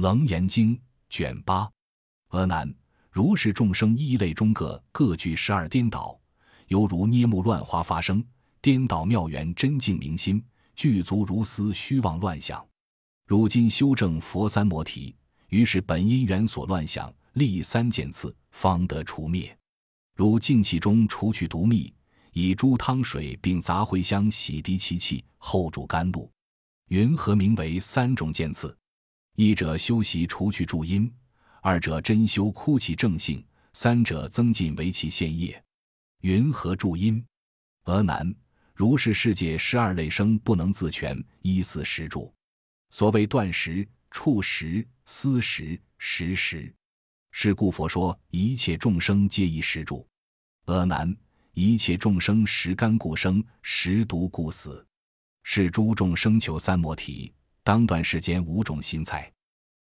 [0.00, 0.80] 楞严经
[1.10, 1.70] 卷八，
[2.28, 2.74] 阿难，
[3.10, 6.18] 如是众生一类中各各具十二颠倒，
[6.68, 8.24] 犹如捏木乱花发生，
[8.62, 10.42] 颠倒妙缘真净明心，
[10.74, 12.66] 具足如斯虚妄乱想。
[13.26, 15.14] 如今修正佛三摩提，
[15.48, 19.54] 于是本因缘所乱想，立三件次，方得除灭。
[20.16, 21.92] 如净气中除去毒蜜，
[22.32, 26.30] 以诸汤水并杂茴香洗涤其气，后煮甘露。
[26.88, 28.74] 云何名为三种见次？
[29.36, 31.12] 一者修习除去助因，
[31.62, 35.62] 二者真修枯其正性，三者增进为其现业。
[36.20, 37.24] 云何助因？
[37.84, 38.34] 俄难，
[38.74, 42.32] 如是世界十二类生不能自全，依四时住。
[42.90, 46.74] 所谓断食、触食、思食、食食，
[47.30, 50.06] 是故佛说一切众生皆依食住。
[50.66, 51.16] 俄难，
[51.54, 54.86] 一切众生食甘故生，食毒故死。
[55.42, 57.32] 是诸众生求三摩提。
[57.62, 59.30] 当断世间五种心菜，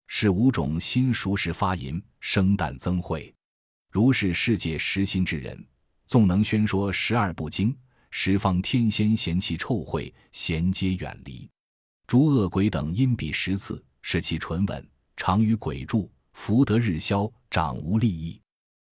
[0.07, 3.33] 是五种心熟食发淫生旦增慧。
[3.91, 5.67] 如是世界实心之人，
[6.07, 7.77] 纵能宣说十二部经，
[8.11, 11.49] 十方天仙嫌其臭秽，咸皆远离。
[12.07, 18.41] 诸恶鬼等因彼十次，使其纯稳，常与鬼住，福德日消，长无利益。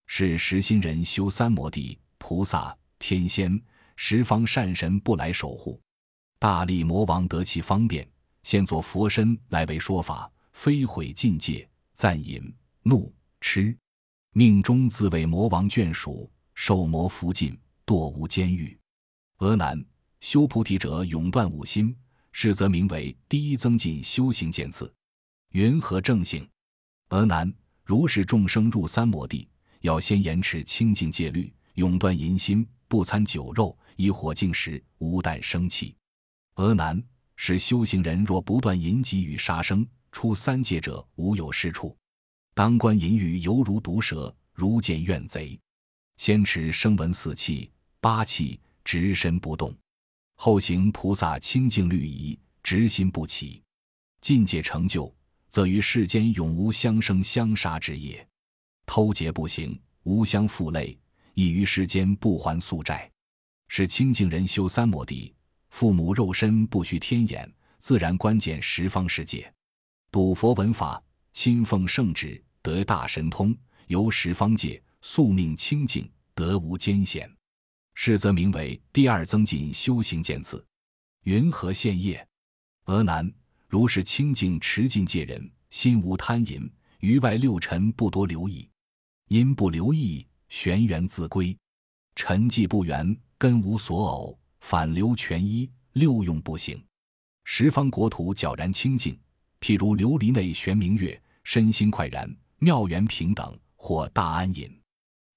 [0.07, 3.61] 是实心人修三摩地，菩萨、天仙、
[3.97, 5.81] 十方善神不来守护，
[6.39, 8.09] 大力魔王得其方便。
[8.47, 12.41] 现作佛身来为说法，非毁境界，暂淫
[12.85, 13.77] 怒痴，
[14.35, 18.79] 命中自为魔王眷属，受魔福尽，堕无监狱。
[19.39, 19.85] 俄难，
[20.21, 21.93] 修菩提者永断五心，
[22.31, 24.95] 是则名为第一增进修行见次。
[25.51, 26.49] 云何正性？
[27.09, 29.49] 俄难，如是众生入三摩地，
[29.81, 35.97] 要先严持清净戒律，永断淫心，不参酒肉，以火净食，无胆生气。
[36.55, 37.03] 俄难。
[37.37, 41.97] 是修行人若不断淫疾与杀生，出三界者无有是处。
[42.55, 45.59] 当观淫欲犹如毒蛇，如见怨贼。
[46.17, 47.71] 先持声闻四气、
[48.01, 49.71] 八气，直身不动；
[50.37, 53.63] 后行菩萨清净律仪，直心不起。
[54.23, 55.15] 境界成就，
[55.51, 58.27] 则于世间永无相生相杀之业。
[58.87, 60.99] 偷劫不行，无相负累，
[61.35, 63.11] 亦于世间不还宿债。
[63.69, 65.35] 是清净人修三摩地。
[65.69, 69.43] 父母肉身不需天眼，自然观见十方世界；
[70.11, 73.55] 赌佛闻法，亲奉圣旨，得大神通，
[73.89, 77.31] 游十方界，宿命清净，得无艰险。
[77.95, 80.65] 是则名为第二增进修行见次。
[81.25, 82.27] 云何现业？
[82.85, 83.31] 俄难，
[83.69, 88.69] 如是清净持净戒人，心无贪淫，于外六尘不多留意，
[89.29, 91.57] 因不留意，玄元自归，
[92.15, 94.39] 尘迹不圆，根无所偶。
[94.69, 96.85] 反流全一，六用不行。
[97.45, 99.17] 十方国土皎然清净，
[99.61, 102.29] 譬如琉璃内悬明月，身心快然，
[102.59, 104.69] 妙缘平等，或大安隐。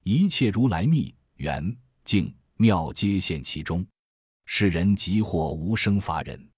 [0.03, 3.85] 一切如来密缘净妙皆现其中。
[4.47, 6.49] 世人即获无生法忍，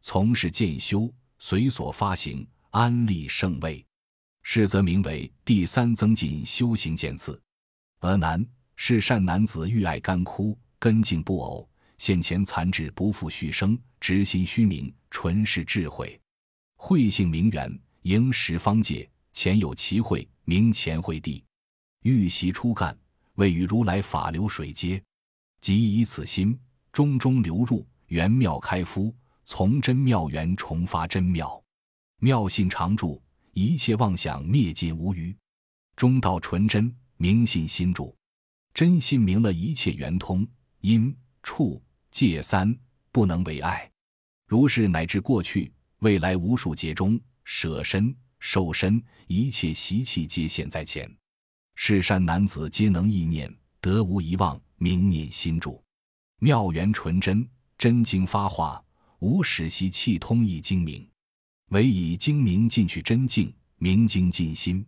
[0.00, 3.84] 从事渐修，随所发行，安立圣位。
[4.44, 7.42] 是则名为第三增进修行见次。
[7.98, 8.46] 而难
[8.76, 11.68] 是善男子欲爱干枯，根茎不偶。
[12.02, 16.20] 现前残智不复续生，直心虚名，纯是智慧，
[16.74, 21.44] 慧性明圆，迎十方界，前有其慧，名前慧地。
[22.02, 22.98] 欲习初干，
[23.34, 25.00] 位于如来法流水接，
[25.60, 26.58] 即以此心
[26.90, 29.14] 中中流入圆妙开敷，
[29.44, 31.62] 从真妙缘重发真妙，
[32.18, 35.32] 妙性常住，一切妄想灭尽无余，
[35.94, 38.12] 中道纯真，明信心住，
[38.74, 40.44] 真心明了一切圆通
[40.80, 41.80] 因处。
[42.12, 42.78] 戒三
[43.10, 43.90] 不能为爱，
[44.46, 51.10] 如是乃至过去未来无数劫中舍身受身一切习气皆现在前，
[51.74, 55.82] 世善男子皆能意念得无遗忘明念心住，
[56.38, 58.84] 妙缘纯真真经发化
[59.20, 61.08] 无始习气通意精明，
[61.70, 64.86] 唯以精明进去真境明经尽心，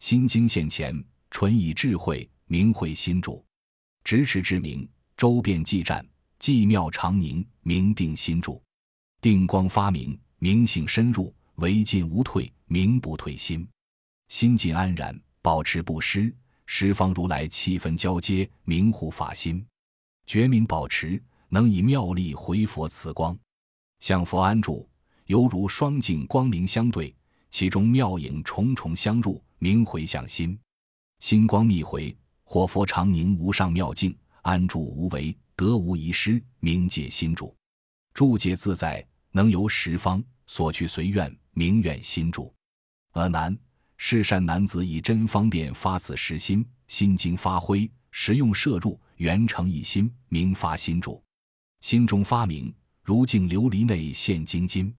[0.00, 0.92] 心经现前
[1.30, 3.46] 纯以智慧明慧心住，
[4.02, 6.04] 咫尺之明周遍寂战。
[6.38, 8.62] 寂妙常宁，明定心住，
[9.20, 13.66] 定光发明，明性深入，唯进无退，明不退心，
[14.28, 16.32] 心静安然，保持不失，
[16.66, 19.64] 十方如来气氛交接，明护法心，
[20.26, 23.36] 觉明保持，能以妙力回佛慈光，
[24.00, 24.88] 向佛安住，
[25.26, 27.14] 犹如双镜光明相对，
[27.50, 30.56] 其中妙影重重相入，明回向心，
[31.18, 35.34] 心光密回，或佛常宁无上妙境，安住无为。
[35.56, 37.56] 得无遗失，明界心住，
[38.12, 42.54] 住界自在，能由十方所去随愿，明愿心住。
[43.12, 43.58] 阿难，
[43.96, 51.24] 是善男子以真方便发此实心，心经发挥，实用摄入，圆成一心，明发心住。
[51.80, 52.70] 心中发明，
[53.02, 54.94] 如镜琉璃内现精金。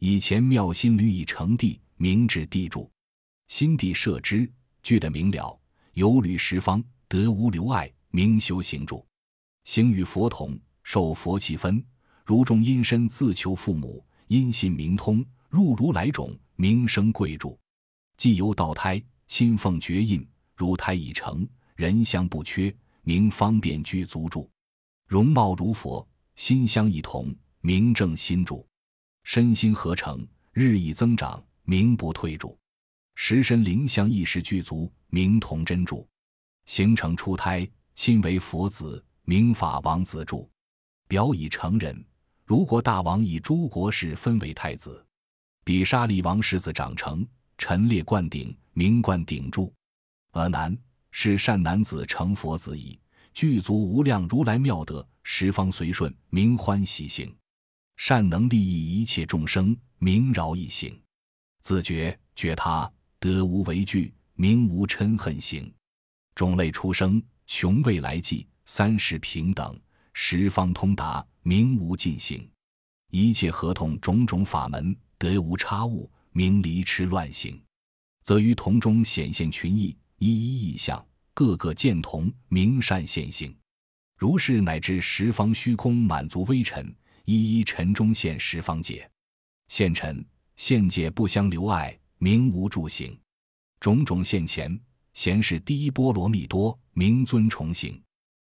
[0.00, 2.90] 以前妙心屡已成地，明指地主。
[3.46, 4.50] 心地摄之，
[4.82, 5.56] 具得明了，
[5.92, 9.06] 有履十方，得无留碍，明修行住。
[9.64, 11.84] 行与佛同，受佛气分，
[12.24, 17.56] 如众因身自求父母，因信明通，入如来种，名声贵著。
[18.16, 20.26] 既由道胎，亲奉绝印，
[20.56, 24.50] 如胎已成，人相不缺，名方便具足住。
[25.06, 28.66] 容貌如佛，心相一同，名正心主。
[29.24, 32.56] 身心合成，日益增长，名不退主；
[33.14, 36.04] 十身灵相意识具足，名同真主；
[36.64, 40.48] 形成出胎，亲为佛子，明法王子主；
[41.06, 42.04] 表已成人，
[42.44, 44.90] 如果大王以诸国事分为太子；
[45.64, 47.24] 比沙利王世子长成，
[47.56, 49.72] 陈列灌顶，名灌顶柱。
[50.32, 50.76] 阿难，
[51.12, 52.98] 是善男子成佛子矣，
[53.32, 57.32] 具足无量如来妙德，十方随顺，名欢喜行。
[57.96, 60.92] 善能利益一切众生，名饶一行；
[61.60, 65.72] 自觉觉他，得无为惧，名无嗔恨行。
[66.34, 69.78] 种类出生，穷未来际，三世平等，
[70.14, 72.50] 十方通达，名无尽行。
[73.10, 77.62] 一切合同种种法门，得无差误，名离痴乱行。
[78.22, 83.54] 则于同中显现群异，一一异相，个个见同，名善现行。
[84.16, 86.96] 如是乃至十方虚空满足微尘。
[87.26, 89.06] 一一尘中现十方界，
[89.68, 90.24] 现尘
[90.56, 93.14] 现界不相留碍，名无住行。
[93.80, 94.80] 种种现前，
[95.12, 98.02] 贤是第一波罗蜜多，名尊重行。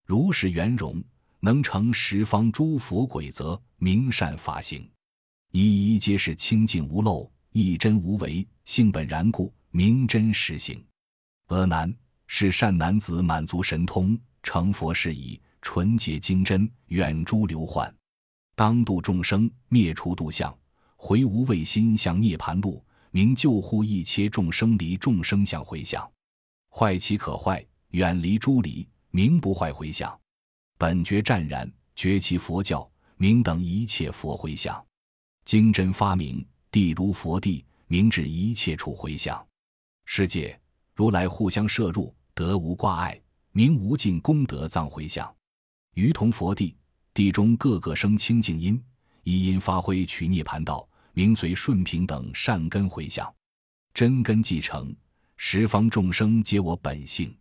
[0.07, 1.04] 如是圆融，
[1.42, 4.89] 能成十方诸佛鬼则，名善法行。
[5.51, 10.81] 一一皆是清净无漏，一真无为，性本然故，名真实行。
[11.48, 11.94] 阿难，
[12.25, 17.94] 是善男子满足神通，成佛是已，纯洁精真，远诸流患。
[18.56, 20.57] 当度众生，灭除度相，
[20.95, 22.81] 回无畏心向涅盘路，
[23.12, 26.10] 名救护一切众生离众生相回向，
[26.71, 30.19] 坏其可坏，远离诸离，名不坏回向，
[30.77, 34.86] 本觉湛然，觉其佛教，名等一切佛回向，
[35.45, 39.45] 经真发明，地如佛地，名至一切处回向，
[40.06, 40.59] 世界
[40.94, 43.19] 如来互相摄入，得无挂碍，
[43.51, 45.33] 名无尽功德藏回向，
[45.95, 46.75] 于同佛地。
[47.13, 48.80] 地中各个生清净音，
[49.24, 53.33] 一因发挥取涅盘道，名随顺平等善根回向，
[53.92, 54.95] 真根继承，
[55.36, 57.36] 十方众生皆我本性，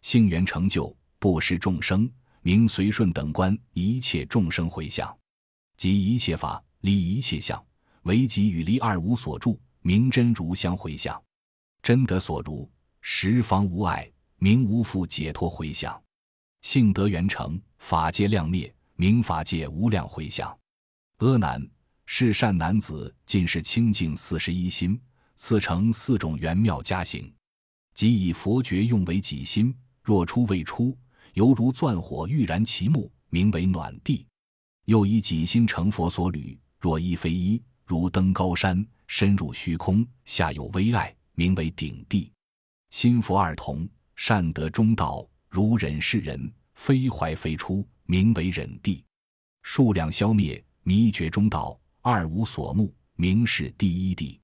[0.00, 2.10] 性缘成就，不施众生，
[2.40, 5.16] 名随顺等观一切众生回向，
[5.76, 7.64] 即一切法离一切相，
[8.02, 11.22] 唯即与离二无所住，名真如相回向，
[11.80, 12.68] 真得所如，
[13.02, 16.02] 十方无碍，名无复解脱回向，
[16.60, 18.74] 性德圆成，法界量灭。
[18.96, 20.58] 名法界无量回向，
[21.18, 21.64] 阿难，
[22.04, 25.00] 是善男子尽是清净四十一心，
[25.36, 27.32] 赐成四种圆妙加行，
[27.94, 29.72] 即以佛觉用为己心。
[30.04, 30.98] 若出未出，
[31.34, 34.26] 犹如钻火欲燃其木，名为暖地；
[34.84, 42.30] 又以己心成佛所履，若一非一，如登高山，深入虚空，下有微爱，名为顶地。
[42.90, 47.86] 心佛二同，善得中道，如忍是人，非怀非出。
[48.04, 49.02] 名为忍地，
[49.62, 54.38] 数量消灭，迷觉中道，二无所目，名是第一地。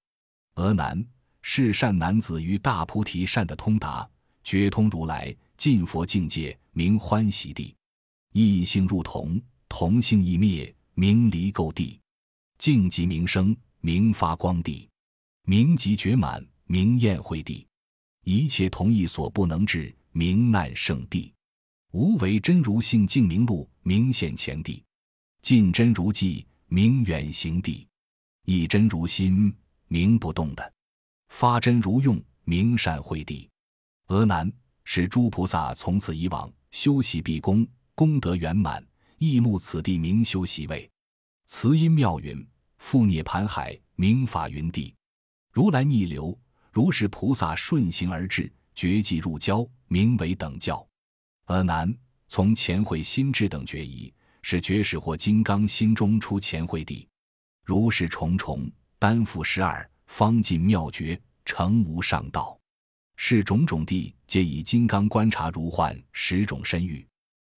[0.54, 1.04] 阿难，
[1.42, 4.08] 是善男子于大菩提善的通达，
[4.42, 7.74] 觉通如来尽佛境界，名欢喜地。
[8.32, 11.98] 异性入同，同性异灭，名离垢地。
[12.56, 14.88] 净极名生，名发光地。
[15.42, 17.66] 名极觉满，名宴会地。
[18.22, 21.34] 一切同意所不能至，名难胜地。
[21.90, 24.84] 无为真如性净明路明显前地，
[25.42, 27.88] 尽真如寂明远行地，
[28.44, 29.52] 一真如心
[29.88, 30.72] 明不动的，
[31.30, 33.50] 发真如用明善慧地。
[34.06, 34.52] 阿难，
[34.84, 38.84] 使诸菩萨从此以往修习毕功，功德圆满，
[39.18, 40.88] 亦慕此地明修习位。
[41.46, 42.46] 慈音妙云
[42.80, 44.94] 覆涅盘海明法云地，
[45.50, 46.38] 如来逆流，
[46.70, 50.86] 如是菩萨顺行而至，绝迹入交，名为等教。
[51.46, 51.92] 阿难，
[52.28, 57.08] 从前会心智等觉疑，是觉始或金刚心中出前会地，
[57.64, 62.57] 如是重重，担负十二方尽妙觉，成无上道。
[63.20, 67.04] 是种种地，皆以金刚观察如幻十种身欲，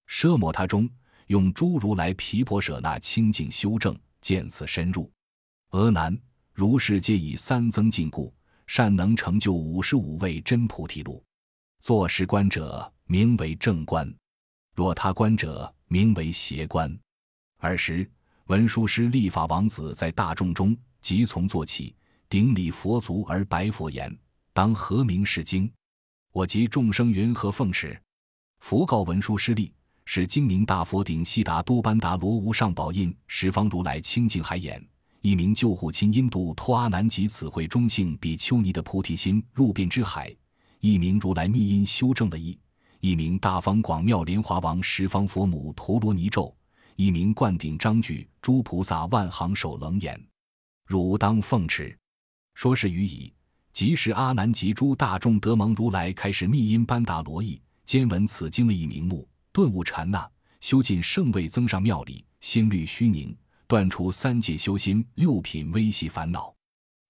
[0.08, 0.88] 奢摩他中
[1.26, 5.08] 用诸如来毗婆舍那清净修正，见此深入。
[5.68, 6.18] 阿难，
[6.54, 8.32] 如是皆以三增进故，
[8.66, 11.22] 善能成就五十五位真菩提路。
[11.80, 14.12] 做事官者名为正观，
[14.74, 16.98] 若他观者名为邪观。
[17.58, 18.10] 尔时，
[18.46, 21.94] 文殊师利法王子在大众中即从坐起，
[22.30, 24.10] 顶礼佛足而白佛言
[24.52, 25.70] ：“当何名是经？”
[26.32, 28.00] 我及众生云何奉持？
[28.60, 29.72] 佛告文殊师利
[30.04, 34.84] ：“是精明大佛顶悉达多班达罗无上宝印十方如来清净海眼。”
[35.22, 40.34] 一名救护亲印度托阿南及此会中性比丘尼的菩提心入遍之海；
[40.80, 42.58] 一名如来密因修正的意；
[43.00, 46.50] 一名大方广妙莲华王十方佛母陀罗尼咒；
[46.96, 50.18] 一名灌顶章句诸菩萨万行手楞严。
[50.86, 51.94] 汝当奉持。
[52.54, 53.30] 说是语已，
[53.80, 63.34] 即时阿难及诸大众得蒙如来开始密因班达罗意，兼闻此经的一名目，顿悟禅那，修尽圣位增上妙理，心虑虚宁。
[63.66, 66.54] 断除三界修心六品微细烦恼，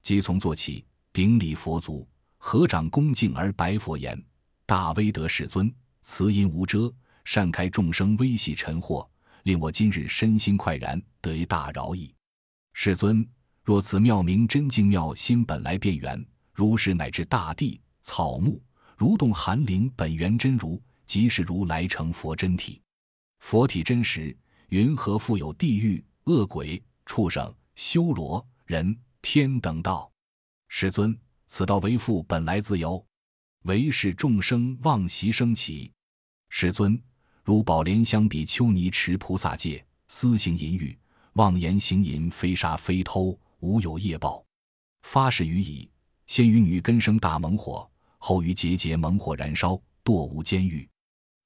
[0.01, 2.09] 即从坐起，顶礼佛足，
[2.39, 4.17] 合掌恭敬而白佛言
[4.65, 6.89] ：“大威德世尊，慈音无遮，
[7.25, 9.05] 善开众生微细尘惑，
[9.43, 12.15] 令我今日身心快然，得一大饶益。
[12.75, 13.29] 世尊，
[13.65, 16.25] 若此妙明真净妙心本来变圆，
[16.61, 18.63] 如是乃至大地草木
[18.99, 22.83] 蠕动寒林本源真如，即是如来成佛真体。
[23.39, 24.37] 佛体真实，
[24.69, 30.13] 云何复有地狱？”恶鬼、畜生、修罗、人、天等道，
[30.69, 33.03] 世尊，此道为父本来自由，
[33.63, 35.91] 唯是众生妄习生起。
[36.51, 37.03] 世尊，
[37.43, 40.97] 如宝莲香比丘尼持菩萨戒，私行淫欲，
[41.33, 44.45] 妄言行淫，非杀非偷，无有业报。
[45.03, 45.90] 发誓于已，
[46.31, 49.73] 先于女根生大猛火，后于节节猛火燃烧，
[50.05, 50.89] 堕无监狱。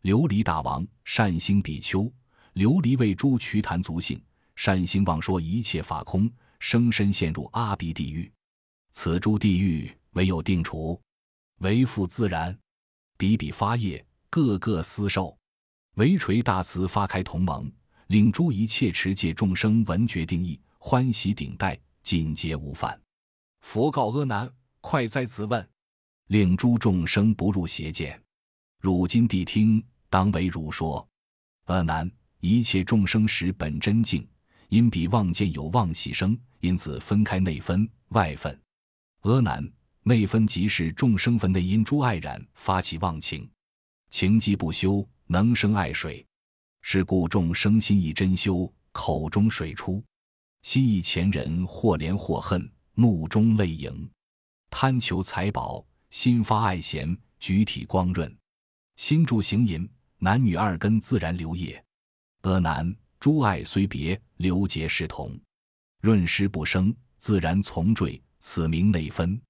[0.03, 2.03] 琉璃大王善心比丘，
[2.53, 4.23] 琉璃为诸瞿昙族姓。
[4.57, 8.31] 善心妄说一切法空，生身陷入阿鼻地狱。
[8.93, 11.01] 此诸地狱唯有定除，
[11.61, 12.55] 为复自然。
[13.17, 15.35] 比比发业，个个私受。
[15.95, 17.73] 唯垂大慈发开同盟，
[18.09, 23.01] 令诸一切持戒众生闻觉定义，欢喜顶戴，尽皆无犯。
[23.63, 24.53] 佛告阿难：
[24.87, 25.67] 快哉此问！
[26.27, 28.23] 令诸众生不入邪见。
[28.79, 31.09] 汝今谛听，当为汝说。
[31.65, 32.09] 阿难，
[32.41, 34.29] 一切众生时本真净。
[34.69, 38.61] 因彼妄见有妄喜生，因此分开内分外分。
[39.23, 39.67] 阿难，
[40.03, 43.51] 内分即是众生分内因诸爱染发起妄情，
[44.11, 46.25] 情积不修，能生爱水。
[46.83, 50.05] 是故众生心意真修，口中水出，
[50.61, 54.11] 心意前人或怜或恨，目中泪盈。
[54.77, 58.37] 贪求财宝，心发爱贤，举体光润，
[58.97, 59.89] 心住行淫，
[60.19, 61.81] 男女二根自然流液。
[62.41, 62.93] 阿难。
[63.21, 65.39] 诸爱虽别，流结是同，
[66.01, 69.41] 润湿不生，自然从坠，此名内分。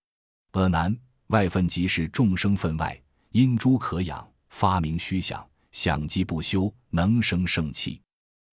[0.50, 0.94] 阿难，
[1.28, 7.98] 外分即是众生分外，因诸可养，发明虚想，想即不修，能生盛气。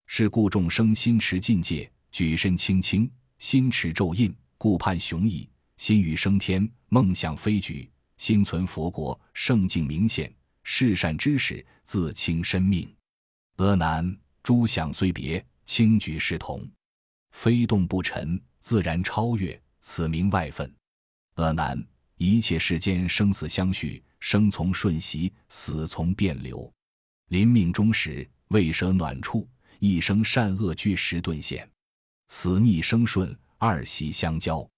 [0.07, 5.45] 是故众生心持境界，举身轻轻，心持咒印，故盼雄毅；
[5.81, 12.87] 心欲升天，梦想飞举；心存佛国，圣境明显，世善知识，自清身命。
[13.55, 14.15] 阿难。
[14.43, 16.63] 诸相虽别，轻举是同，
[17.31, 20.71] 非动不沉，自然超越，此名外分。
[21.33, 21.83] 阿难，
[22.17, 26.71] 一切世间生死相续，生从瞬息，死从变流。
[27.29, 31.67] 临命终时，未舍暖处，一生善恶俱时顿现。
[32.27, 34.69] 死逆生顺，二习相交，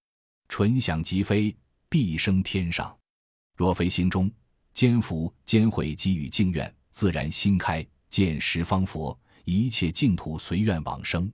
[0.56, 1.58] 纯想即飞，
[1.90, 2.96] 必生天上。
[3.58, 4.32] 若非心中
[4.72, 9.20] 坚福坚慧给予敬愿，自然心开，见十方佛。
[9.46, 11.28] 一切净土随愿往生，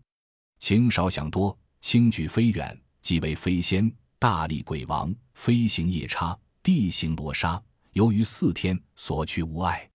[0.60, 7.62] 情少想多，轻举飞远，即为飞仙、大力鬼王，飞行夜叉，地行罗刹，
[7.92, 9.86] 由于四天所去无碍。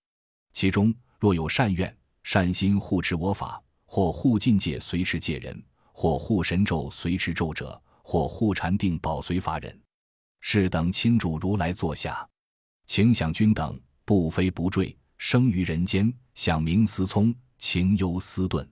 [0.52, 5.64] 其中若有善愿、善心护持我法，或护境界随持戒人，
[5.94, 9.82] 或护神咒随持咒者，或护禅定保随法忍，
[10.40, 12.28] 是等亲主如来坐下，
[12.86, 17.34] 请想君等不飞不坠，生于人间，想名思聪。
[17.56, 18.68] 情忧思顿，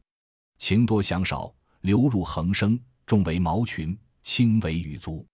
[0.59, 5.27] 情多想少，流入恒生；重为毛群，轻为羽足。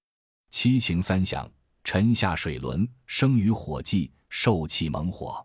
[0.50, 1.50] 七情三想，
[1.82, 5.44] 沉下水轮，生于火际，受气猛火。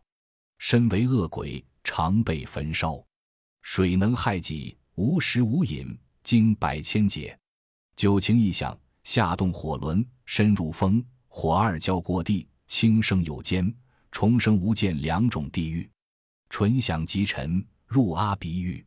[0.59, 3.03] 身为恶鬼，常被焚烧。
[3.63, 7.35] 水能害己，无食无饮，经百千劫。
[7.95, 13.73] 九情一响，下动火轮，深入风火二交过地，轻生有间，
[14.11, 15.89] 重生无间两种地狱。
[16.49, 17.65] 纯想即沉。
[17.85, 18.83] 入阿鼻狱，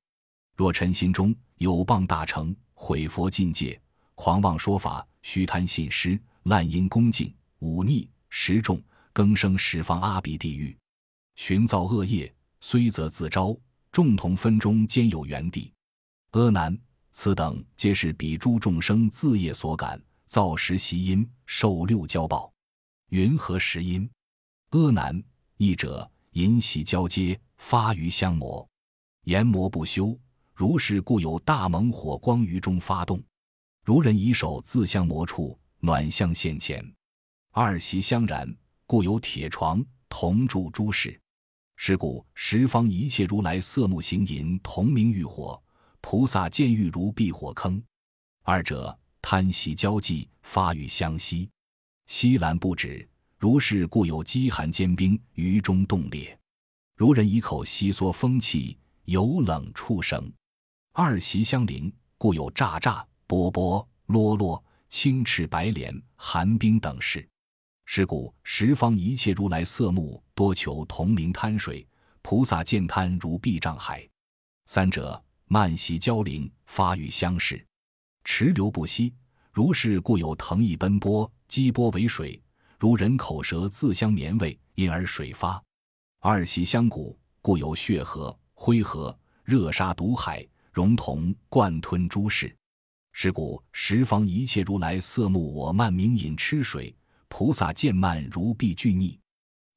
[0.56, 3.80] 若臣心中有谤大成，毁佛境界，
[4.16, 8.82] 狂妄说法，虚贪信施，滥因恭敬，忤逆、十众，
[9.12, 10.76] 更生十方阿鼻地狱。
[11.36, 13.56] 寻造恶业，虽则自招，
[13.92, 15.72] 众同分中兼有原地。
[16.32, 16.76] 阿难，
[17.18, 22.52] 此等皆是彼诸众生自业所感，造十习因，受六交报。
[23.08, 24.06] 云何十因？
[24.68, 25.24] 阿难，
[25.56, 28.68] 译者淫习交接，发于相魔，
[29.22, 30.14] 言魔不休，
[30.52, 33.18] 如是故有大猛火光于中发动。
[33.82, 36.84] 如人以手自相魔处，暖相现前。
[37.50, 38.54] 二习相然，
[38.84, 41.18] 故有铁床同住诸事。
[41.76, 45.60] 是故十方一切如来色目行淫，同名欲火。
[46.08, 47.82] 菩萨见欲如避火坑，
[48.44, 51.50] 二者贪喜交际，发欲相吸，
[52.06, 53.08] 吸兰不止。
[53.36, 56.38] 如是故有饥寒坚冰于中冻裂。
[56.94, 60.32] 如人以口吸缩风气，有冷触生。
[60.92, 67.28] 二习相邻，故有炸炸、波波、落落、青赤白莲、寒冰等事。
[67.84, 71.84] 是故十方一切如来色目多求同名贪水。
[72.22, 74.08] 菩萨见贪如避障海。
[74.66, 75.20] 三者。
[75.48, 77.64] 慢习交灵，发于相视，
[78.24, 79.14] 持流不息。
[79.52, 82.42] 如是故有腾翼奔波，激波为水，
[82.80, 85.62] 如人口舌自相绵味，因而水发。
[86.20, 92.54] 二习相鼓，故有血河、灰河、热沙毒海，融同贯吞诸事。
[93.12, 96.94] 是故十方一切如来色目我慢明饮吃水，
[97.28, 99.18] 菩萨见慢如必俱逆。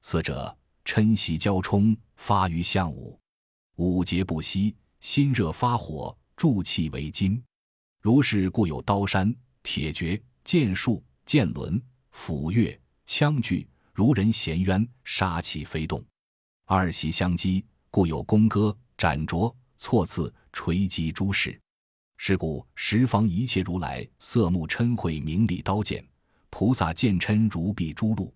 [0.02, 3.18] 四者嗔习交冲，发于相五，
[3.76, 4.74] 五节不息。
[5.00, 7.42] 心热发火，助气为金。
[8.00, 16.04] 如是故有刀山、铁决、剑术、剑轮、斧钺、枪具，如人衔渊，杀气飞动。
[16.66, 21.58] 二喜相击，故有弓戈、斩斫、错刺、锤击诸事。
[22.18, 26.06] 是故十方一切如来色目嗔恚名利刀剑，
[26.50, 28.32] 菩萨见嗔如避诸路。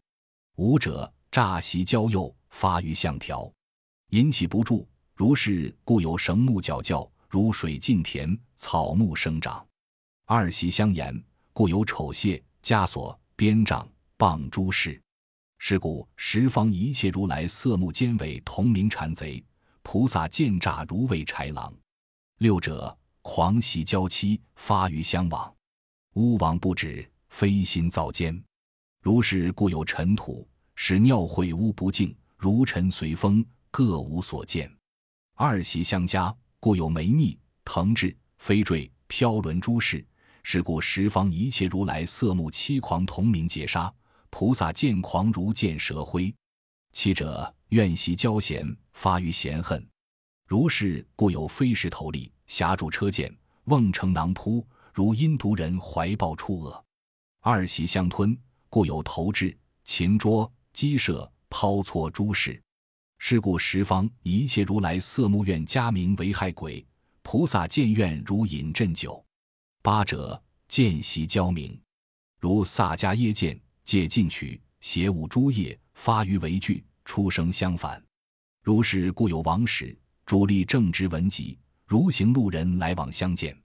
[0.56, 3.52] 五者诈习交诱，发于相条，
[4.08, 4.88] 引起不住。
[5.16, 9.64] 如是故有绳木角教，如水浸田，草木生长。
[10.24, 11.22] 二习相言，
[11.52, 15.00] 故有丑械、枷锁、鞭杖、棒诸事。
[15.58, 19.42] 是故十方一切如来色目兼为同名禅贼，
[19.82, 21.72] 菩萨见诈如为豺狼。
[22.38, 25.54] 六者狂喜交期，发于相往，
[26.14, 28.42] 巫王不止，非心造奸。
[29.00, 34.68] 如是故有尘土，使尿秽污不净，如尘随风，各无所见。
[35.36, 40.06] 二喜相加，故有霉腻、腾至、飞坠、飘轮诸事。
[40.44, 43.92] 是故十方一切如来色目七狂同名劫杀，
[44.30, 46.32] 菩萨见狂如见蛇灰。
[46.92, 49.84] 七者怨习交嫌，发于嫌恨。
[50.46, 56.84] 如是故有飞石头立，狭住车剑，瓮盛囊扑，如阴毒人怀抱出恶。
[57.40, 62.62] 二喜相吞，故有投掷、擒捉、击射、抛错诸事。
[63.26, 66.86] 是故十方一切如来色目愿加名为害鬼，
[67.22, 69.24] 菩萨见愿如饮鸩酒。
[69.80, 71.80] 八者见习交名，
[72.38, 78.04] 如萨迦耶见借进取邪物诸业发于为具，出生相反。
[78.62, 83.58] 如是故有王使主力正直文集，如行路人来往相见。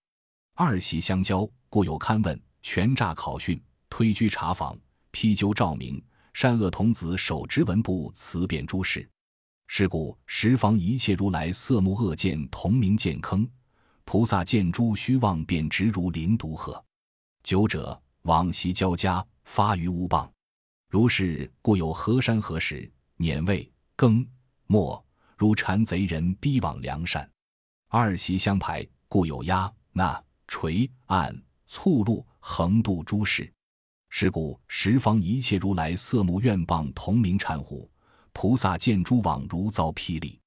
[0.55, 4.79] 二习相交，故有勘问权诈考讯，推居查访，
[5.11, 9.05] 批究照明，善恶童子手执文部辞辩诸事。
[9.71, 13.47] 是故十方一切如来色目恶见同名见坑，
[14.03, 16.83] 菩萨见诸虚妄便直如临毒鹤。
[17.43, 20.29] 九者往昔交加发于乌棒，
[20.89, 24.27] 如是故有河山河石碾味羹
[24.65, 25.05] 末，
[25.37, 27.29] 如馋贼人逼往梁山。
[27.89, 33.49] 二习相排，故有压那垂按促路横渡诸事。
[34.09, 37.87] 是故十方一切如来色目愿棒同名禅虎。
[38.41, 40.39] 菩萨见诸网如遭霹雳，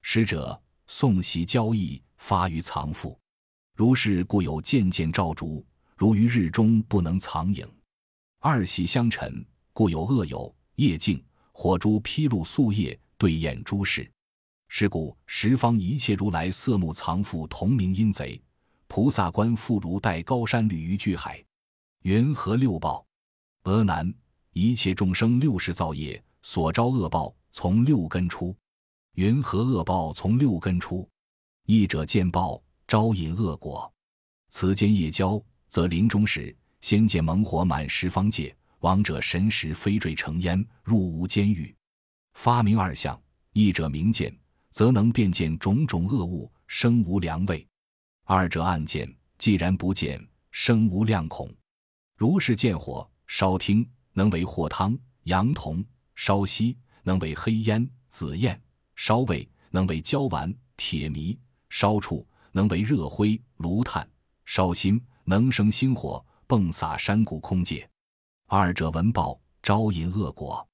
[0.00, 3.20] 使者诵习交易发于藏腹，
[3.76, 5.62] 如是故有渐渐照烛，
[5.94, 7.68] 如于日中不能藏影。
[8.40, 14.10] 二喜相陈，故有恶友夜静火珠披露素叶对眼诸事。
[14.68, 18.42] 是故十方一切如来色目藏腹同名阴贼，
[18.86, 21.44] 菩萨观复如待高山履于巨海。
[22.04, 23.06] 云何六报？
[23.64, 24.10] 阿难，
[24.54, 26.24] 一切众生六世造业。
[26.46, 28.54] 所招恶报从六根出，
[29.14, 31.08] 云何恶报从六根出？
[31.64, 33.90] 一者见报招引恶果。
[34.50, 41.74] 此间夜交，则临终时，先见猛火满十方界，亡者神识飞坠成烟，入无监狱。
[42.34, 43.18] 发明二相，
[43.54, 44.38] 一者明见，
[44.70, 47.66] 则能辨见种种恶物，生无良畏；
[48.24, 51.50] 二者暗见，既然不见，生无量恐。
[52.18, 53.84] 如是见火烧听。
[54.12, 58.60] 能为祸汤；阳铜烧锡，能为黑烟；紫焰
[58.96, 61.38] 烧味，能为焦丸；铁醚
[61.70, 64.08] 烧触，能为热灰；炉炭
[64.44, 67.88] 烧心，能生星火，迸洒山谷空界。
[68.46, 70.66] 二者闻报，招引恶果。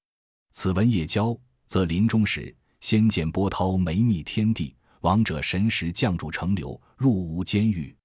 [0.51, 7.95] 此文夜交，则临终时，先见波涛没逆天地，亡者神识降住成流，入无监狱。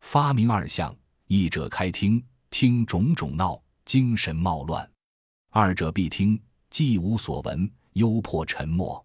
[0.00, 0.94] 发明二相，
[1.26, 4.86] 一者开听，听种种闹，精神冒乱；
[5.50, 6.40] 二者必听，
[6.76, 9.02] 既无所闻，忧迫沉默。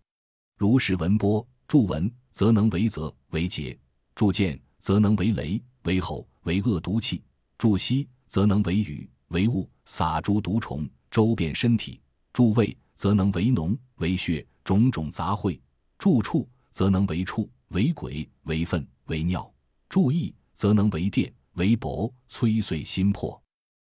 [0.57, 3.73] 如是闻波，助闻则能为泽为节；
[4.13, 7.23] 助见则能为雷为吼为恶毒气；
[7.57, 11.97] 助息则能为雨为雾撒诸毒虫周遍身体；
[12.33, 15.57] 助味则能为脓为血种种杂秽；
[15.97, 19.49] 助触则能为畜为鬼为粪为尿；
[19.87, 23.41] 助意则能为电为帛摧碎心魄。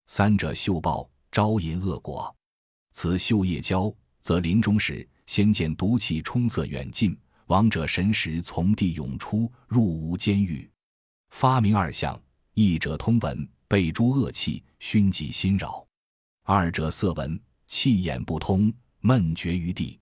[0.08, 2.34] 三者嗅报招引恶果。
[3.00, 10.68] 此嗅夜交，则临终时先见毒气冲塞远近，亡者神识从地涌出，入无监狱。
[11.30, 12.20] 发明二相，
[12.54, 13.48] 一者通闻。
[13.68, 15.86] 被诸恶气熏及心扰，
[16.42, 19.96] 二者色闻气眼不通，闷绝于地。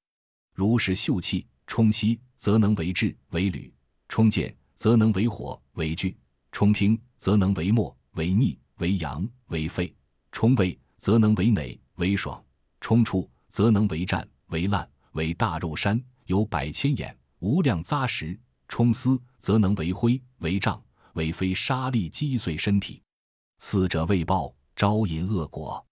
[0.54, 3.70] 如是嗅气冲息，则能为质为铝；
[4.08, 6.16] 冲见，则能为火为炬；
[6.50, 9.86] 冲听，则能为墨为腻为阳为肺；
[10.32, 12.42] 冲味，则能为馁为爽；
[12.86, 20.80] 冲出，则能为战为烂为大肉山，有百千眼，无量扎实；冲丝，则能为灰为胀
[21.14, 23.02] 为非沙砾击碎身体。
[23.58, 25.84] 死者未报，招引恶果。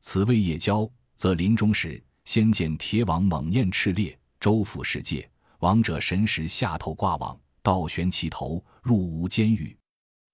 [0.00, 5.26] 此谓夜交，则临终时，先见铁网猛焰炽烈，周覆世界。
[5.60, 9.74] 亡者神识下头挂网，倒悬其头，入无监狱。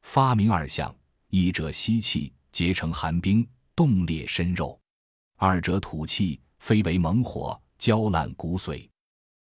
[0.02, 0.92] 发明二相：
[1.28, 3.46] 一者吸气，结成寒冰，
[3.76, 4.76] 冻裂身肉；
[5.42, 8.86] 二者吐气，非为猛火，焦烂骨髓。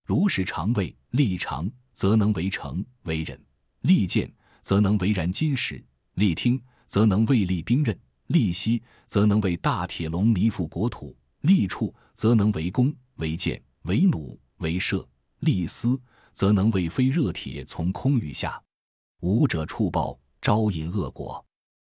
[0.05, 3.37] 如是肠胃利肠，则能为成为人；
[3.81, 5.75] 利剑，则能为燃金石；
[6.13, 6.57] 利听。
[6.87, 15.05] 则能为利兵刃，利息则能为大铁笼弥覆国土；利触则能为弓为箭为弩为射；
[15.41, 16.01] 利丝
[16.33, 18.59] 则能为飞热铁从空与下。
[19.19, 21.45] 五者触报，招引恶果。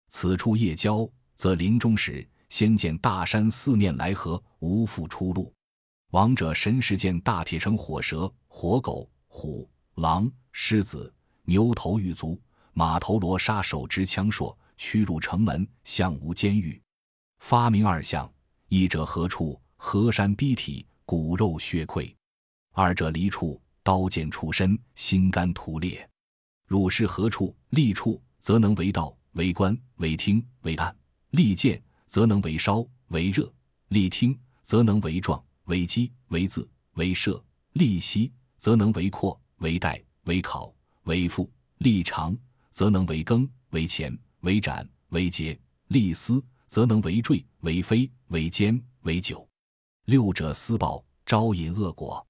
[0.08, 5.52] 此处夜交，则临终时先见大山四面来合，无复出路。
[6.10, 12.40] 亡者神识见大铁成火蛇、火狗、虎、狼、狮子、牛头玉足、
[12.72, 14.56] 马头罗刹，手执枪槊。
[14.78, 16.78] 驱入城门，向无监狱。
[17.38, 18.30] 发明二相：
[18.68, 19.58] 一者何处？
[19.76, 22.14] 河山逼体，骨肉血溃；
[22.72, 26.06] 二者离处，刀剑出身，心肝涂裂。
[26.66, 27.56] 汝是何处？
[27.70, 30.94] 利处则能为道，为官，为听，为暗；
[31.30, 33.44] 利剑则能为烧，为热；
[33.88, 37.42] 利听则能为壮，为击，为字，为射；
[37.72, 42.36] 利息则能为阔，为带，为考，为腹；利长
[42.70, 44.16] 则能为耕，为钱。
[44.40, 49.48] 为斩为节，利思则能为坠为飞为尖为酒，
[50.04, 52.24] 六者思报招引恶果。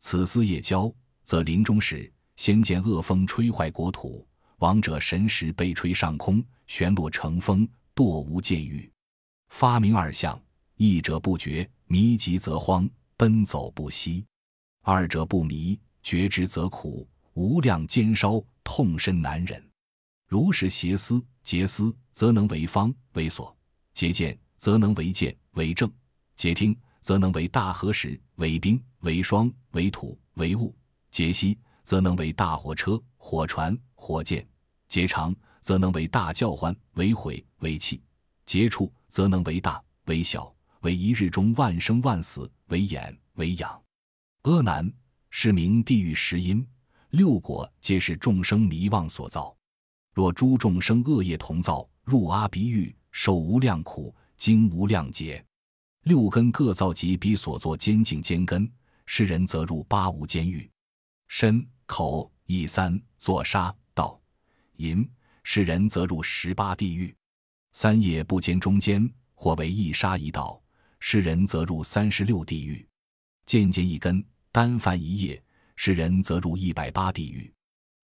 [0.00, 4.26] 此思夜交，则临终时先见恶风吹坏国土，
[4.58, 8.91] 亡者神识被吹上空，旋落成风，堕无见狱。
[9.52, 10.42] 发明二相：
[10.76, 12.88] 一者不觉，迷极则慌，
[13.18, 14.24] 奔走不息；
[14.80, 19.62] 二者不迷，觉之则苦，无量煎烧，痛深难忍。
[20.26, 21.22] 如是邪思。
[21.42, 23.54] 结思则能为方为所；
[23.92, 25.88] 结见则能为见为正；
[26.34, 30.74] 结听则能为大河石为冰为霜为土为雾；
[31.10, 34.40] 结息则能为大火车火船火箭；
[34.88, 38.00] 结长则能为大叫唤为毁为气；
[38.46, 43.82] 结触则能为大为小为一日中万生万死为眼为养。
[44.44, 44.90] 阿难，
[45.28, 46.66] 是名地狱十因，
[47.10, 49.54] 六果皆是众生迷妄所造。
[50.14, 55.44] 若诸众生恶业同造，入阿鼻狱，受无量苦，经无量劫。
[56.04, 58.66] 六根各造及彼所作监禁监根，
[59.04, 60.70] 世人则入八无间狱。
[61.28, 64.18] 身口意三作杀盗
[64.76, 65.06] 淫，
[65.44, 67.14] 世人则入十八地狱。
[67.72, 70.60] 三业不兼中间，或为一杀一道，
[71.00, 72.86] 世人则入三十六地狱。
[73.46, 75.42] 渐渐一根，单犯一业，
[75.76, 77.52] 世人则入一百八地狱。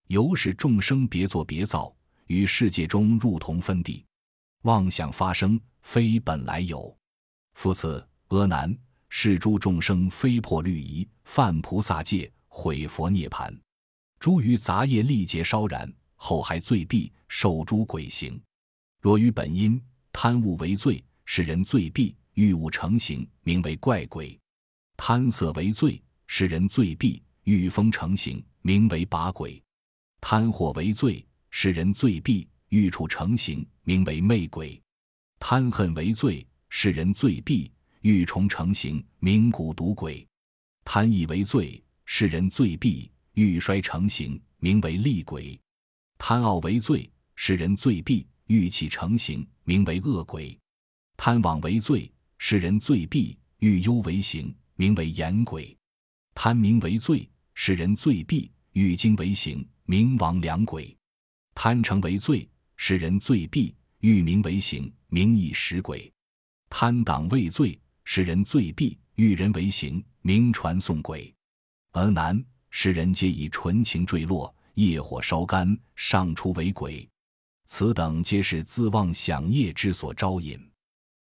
[0.08, 1.94] 由是众生别作别造。
[2.28, 4.04] 与世界中入同分地，
[4.64, 6.94] 妄想发生，非本来有。
[7.54, 8.76] 复此阿难，
[9.08, 13.58] 是诸众生非破律仪，犯菩萨戒，毁佛涅盘，
[14.20, 18.38] 诸于杂业力劫烧燃，后还罪弊，受诸鬼刑。
[19.08, 19.80] 若于本因
[20.12, 24.38] 贪物为罪，使人罪弊，欲物成形，名为怪鬼；
[24.98, 29.58] 贪色为罪，使人罪弊；欲风成形，名为把鬼；
[30.20, 34.78] 贪火为罪，使人罪弊；欲处成形，名为魅鬼；
[35.40, 37.66] 贪恨为罪，使人罪弊；
[38.02, 40.22] 欲虫成形，名蛊毒鬼；
[40.84, 45.58] 贪意为罪，使人罪弊；欲衰成形，名为厉鬼；
[46.18, 50.54] 贪傲为罪，使人罪弊；欲气成形，名为恶鬼；
[51.16, 55.74] 贪妄为罪，使人罪弊；欲忧为形，名为严鬼；
[56.34, 57.26] 贪名为罪。
[57.60, 60.96] 使人罪弊，欲经为刑，名亡良鬼；
[61.56, 66.08] 贪成为罪，使人罪弊，欲名为刑，名异食鬼；
[66.70, 71.34] 贪党为罪，使人罪弊，欲人为刑，名传送鬼。
[71.90, 77.08] 而难使人皆以纯情坠落，业火烧干，上出为鬼。
[77.70, 80.58] 此等皆是自妄想业之所招引。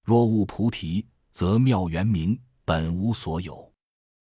[0.04, 3.74] 若悟菩提，则妙圆明，本无所有。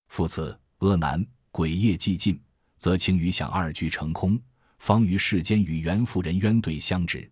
[0.07, 1.25] 复次，阿难。
[1.49, 2.39] 鬼业既尽，
[2.77, 4.39] 则情与想二俱成空，
[4.77, 7.29] 方于世间与缘妇人冤对相执。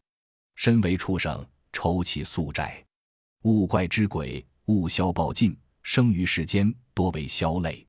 [0.56, 2.84] 身为畜生，愁其宿债。
[3.44, 7.86] 物怪之鬼，物消暴尽，生于世间，多为消累；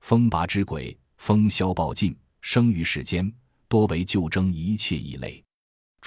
[0.00, 3.30] 风拔之鬼，风消暴尽，生于世间，
[3.68, 5.42] 多为救争一切异类；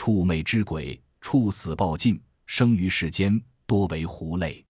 [0.01, 4.63] 畜魅之鬼，畜死暴尽，生于世间，多为狐类；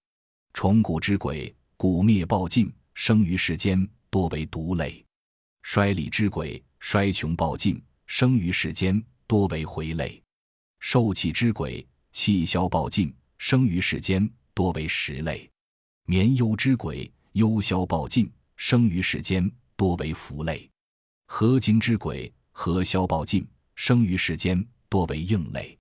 [0.56, 3.88] 虫蛊之鬼，蛊灭暴尽，生于世间。
[4.10, 5.06] 多为毒类，
[5.62, 10.20] 衰利之鬼，衰穷暴尽，生于世间；多为回类，
[10.80, 15.48] 受气之鬼，气消暴尽，生于世间；多为食类，
[16.08, 20.68] 眠忧之鬼，忧消暴尽，生于世间；多为福类，
[21.28, 25.78] 合精之鬼，合消暴尽，生于世间；多为应类，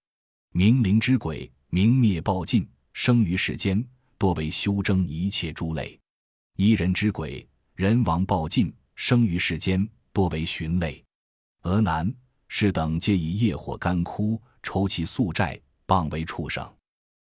[0.53, 3.83] 冥灵之鬼，明灭暴尽，生于世间；
[4.19, 5.99] 多为修争一切诸类，
[6.57, 7.47] 夷人之鬼。
[7.75, 11.01] 人亡暴尽，生于世间，多为寻类；
[11.63, 12.13] 俄难
[12.49, 16.69] 是等皆以业火干枯，抽其宿债，谤为畜生。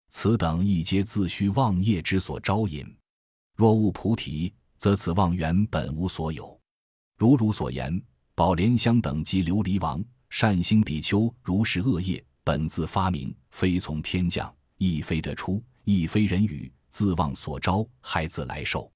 [0.09, 2.85] 此等亦皆自虚妄业之所招引。
[3.55, 6.55] 若悟菩提，则此妄缘本无所有。
[7.17, 7.99] 如汝所言，
[8.35, 18.91] 宝莲香等及琉璃王、善星比丘，如是恶业，本自发明，非从天降，亦非得出，亦非人语，自妄所招，害自来受。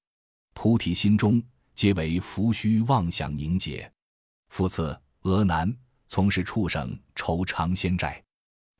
[0.52, 1.40] 菩提心中
[1.76, 3.88] 皆为浮虚妄想凝结。
[4.48, 5.72] 复次，俄难
[6.08, 8.20] 从事畜生愁长仙债，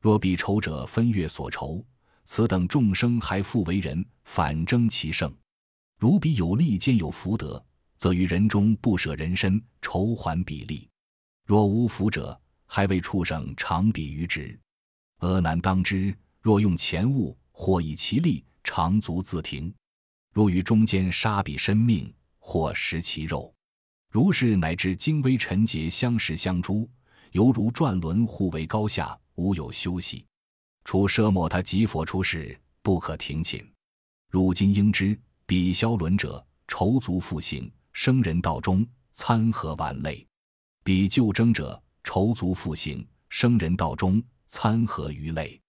[0.01, 1.81] 若彼仇者分月所仇，
[2.25, 5.33] 此等众生还复为人，反争其胜。
[5.97, 10.89] 如彼有利兼有福德，则于人中不舍人身，筹还比例。
[11.45, 12.39] 若无福者，
[12.69, 14.57] 还为畜生长比于之。
[15.21, 19.73] 俄难当知，若用钱物，或以其力，长足自停。
[20.31, 23.51] 若于中间杀彼生命，或食其肉，
[24.11, 26.87] 如是乃至精微尘劫相识相诸，
[27.31, 30.23] 犹如转轮互为高下，无有休息。
[30.85, 33.67] 除奢摩他即佛出世，不可停寝。
[34.29, 40.25] 如今应知，彼消轮者，愁足复行，生人道中，参合万类；
[40.83, 45.59] 彼救争者，愁足复行，生人道中，参合鱼类；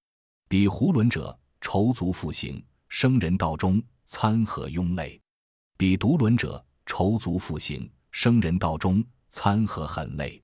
[0.49, 3.83] 彼胡轮者，愁足复行，生人道中。
[4.13, 5.23] 参合庸类，
[5.77, 10.43] 彼独轮者愁足复行，生人道中参合狠类；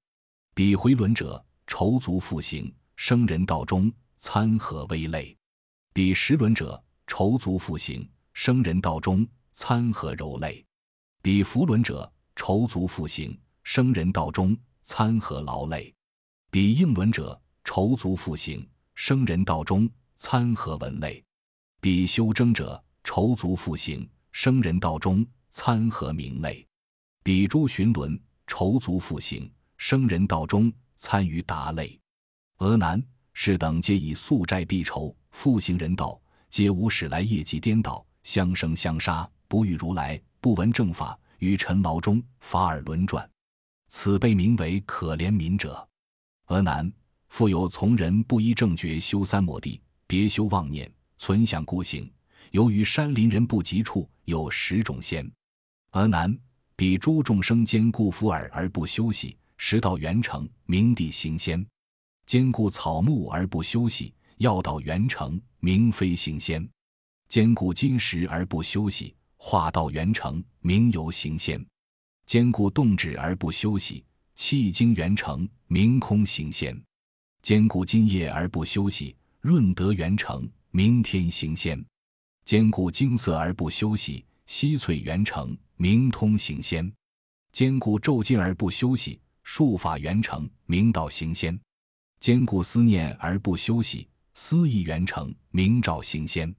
[0.54, 5.36] 彼回轮者愁足复行，生人道中参合微类；
[5.92, 10.64] 彼十轮者愁足复行，生人道中参合柔类；
[11.20, 14.56] 彼福轮者愁足复行，生人道中
[14.88, 15.92] 参合劳累；
[16.48, 21.20] 彼应轮者愁足复行，生人道中参合文类；
[21.80, 22.80] 彼修争者。
[23.08, 26.66] 愁足复行，生人道中参合名类；
[27.22, 31.96] 比诸寻轮，愁足复行，生人道中参于达类。
[32.58, 33.00] 俄难
[33.32, 36.20] 是等皆以宿债必仇，复行人道，
[36.50, 43.28] 皆无始来业绩颠倒，相生相杀，不遇如来，不闻正法，于尘劳中法尔轮转。
[43.88, 45.86] 此辈名为可怜悯者。
[46.48, 46.90] 俄难
[47.28, 52.10] 复有从人不依正觉修三摩地，别修妄念，存想孤行。
[52.52, 55.28] 由于山林人不及处，有十种仙。
[55.90, 56.36] 而南
[56.76, 61.60] 彼诸众生兼顾福耳而不休息，时到元成，明地行仙；
[62.26, 66.62] 兼顾草木而不休息，药到元成，明非行仙；
[67.28, 71.60] 兼顾金石而不休息，化到元成，明游行仙；
[72.26, 76.76] 兼顾动止而不休息，气经元成，明空行仙；
[77.40, 81.82] 兼顾金液而不休息，润德元成，明天行仙。
[82.44, 86.90] 兼顾精色而不休息，息翠元成，明通行先；
[87.52, 91.56] 兼顾骤进而不休息，术法元成，明道行先；
[92.18, 96.52] 兼顾思念而不休息，思意元成，明照行先；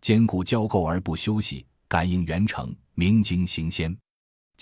[0.00, 3.94] 兼顾交构而不休息，感应元成，明经行先；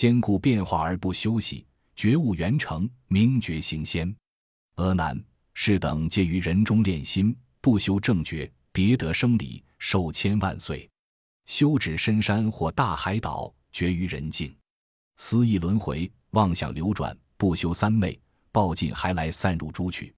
[0.01, 4.11] 兼顾变化而不休息，觉悟元成，明觉行先。
[4.77, 9.63] 阿难，是等皆于人中炼心，不修正觉，别得生理。
[9.79, 10.89] 寿千万岁，
[11.45, 14.57] 修止深山或大海岛，绝于人境，
[15.19, 18.19] 思意轮回，妄想流转，不修三昧，
[18.51, 20.15] 报尽还来散入诸趣。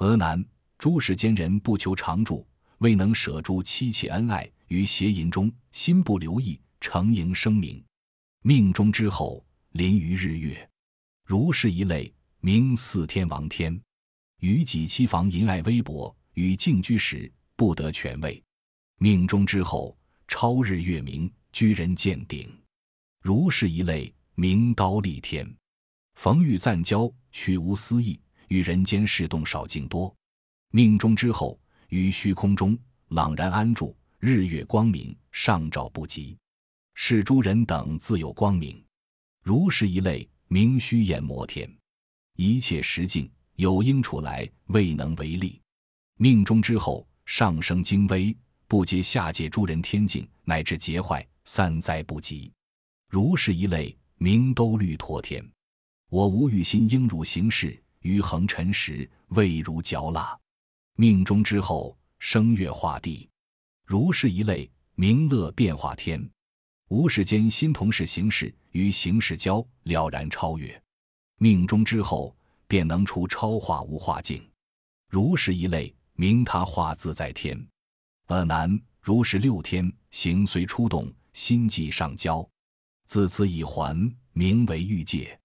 [0.00, 0.44] 俄难，
[0.76, 7.82] 诸世间人不求常住，未能舍诸妻妾恩爱于邪淫中，心不留意，成营生名，
[8.46, 10.68] 命中之后临于日月，
[11.24, 13.80] 如是一类，名四天王天。
[14.40, 18.44] 于己妻房淫爱微薄，与静居时不得权位。
[18.98, 19.96] 命中之后，
[20.28, 22.46] 超日月明，居人见顶，
[23.22, 25.50] 如是一类，名刀立天。
[26.16, 30.14] 逢遇暂交，许无私意，与人间事动少静多。
[30.70, 32.78] 命中之后，于虚空中
[33.08, 36.36] 朗然安住，日月光明，上照不及。
[36.94, 38.82] 是诸人等自有光明，
[39.42, 41.70] 如是一类，名虚掩摩天。
[42.36, 45.60] 一切实境有应处来，未能为力。
[46.16, 48.36] 命中之后，上升精微。
[48.66, 52.50] 不接下界诸人天境，乃至劫坏三灾不及，
[53.08, 55.46] 如是一类，名兜率陀天。
[56.10, 60.36] 我无欲心应汝行事，于恒尘时，未如嚼蜡。
[60.96, 63.28] 命中之后，生月化地，
[63.84, 66.28] 如是一类，名乐变化天。
[66.88, 70.80] 无世间心同事行事，与行事交了然超越。
[71.38, 72.36] 命中之后，
[72.68, 74.46] 便能出超化无化境，
[75.08, 77.58] 如是一类，名他化自在天。
[78.26, 82.46] 阿难，如是六天行随出动，心即上交，
[83.06, 83.96] 自此已还
[84.32, 85.38] 名为欲界。